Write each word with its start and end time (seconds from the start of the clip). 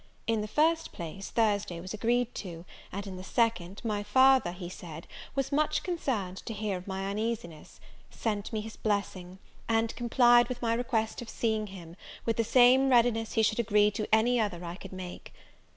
In 0.25 0.41
the 0.41 0.47
first 0.47 0.93
place, 0.93 1.29
Thursday 1.29 1.79
was 1.79 1.93
agreed 1.93 2.33
to; 2.33 2.65
and, 2.91 3.05
in 3.05 3.17
the 3.17 3.23
second, 3.23 3.81
my 3.83 4.01
father, 4.01 4.51
he 4.51 4.67
said, 4.67 5.05
was 5.35 5.51
much 5.51 5.83
concerned 5.83 6.37
to 6.47 6.55
hear 6.55 6.75
of 6.75 6.87
my 6.87 7.03
uneasiness; 7.11 7.79
sent 8.09 8.51
me 8.51 8.61
his 8.61 8.75
blessing; 8.75 9.37
and 9.69 9.95
complied 9.95 10.49
with 10.49 10.59
my 10.59 10.73
request 10.73 11.21
of 11.21 11.29
seeing 11.29 11.67
him, 11.67 11.95
with 12.25 12.37
the 12.37 12.43
same 12.43 12.89
readiness 12.89 13.33
he 13.33 13.43
should 13.43 13.59
agree 13.59 13.91
to 13.91 14.07
any 14.11 14.39
other 14.39 14.65
I 14.65 14.73
could 14.75 14.91
make. 14.91 15.35